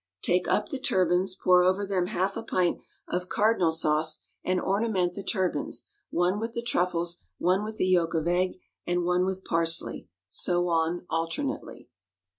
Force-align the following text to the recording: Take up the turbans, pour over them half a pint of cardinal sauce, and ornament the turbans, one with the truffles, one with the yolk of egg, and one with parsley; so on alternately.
Take 0.23 0.47
up 0.47 0.69
the 0.69 0.79
turbans, 0.79 1.35
pour 1.35 1.63
over 1.63 1.85
them 1.85 2.07
half 2.07 2.35
a 2.35 2.41
pint 2.41 2.81
of 3.07 3.29
cardinal 3.29 3.71
sauce, 3.71 4.23
and 4.43 4.59
ornament 4.59 5.13
the 5.13 5.21
turbans, 5.21 5.85
one 6.09 6.39
with 6.39 6.53
the 6.53 6.63
truffles, 6.63 7.19
one 7.37 7.63
with 7.63 7.77
the 7.77 7.85
yolk 7.85 8.15
of 8.15 8.27
egg, 8.27 8.59
and 8.87 9.03
one 9.05 9.25
with 9.25 9.45
parsley; 9.45 10.07
so 10.27 10.67
on 10.69 11.05
alternately. 11.07 11.87